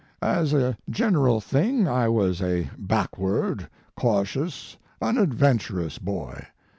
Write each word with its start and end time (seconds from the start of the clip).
As 0.23 0.51
a 0.51 0.75
general 0.89 1.39
thing 1.39 1.87
I 1.87 2.09
was 2.09 2.41
a 2.41 2.71
backward, 2.75 3.69
cautious 3.95 4.75
unadventurous 4.99 5.99
boy. 5.99 6.47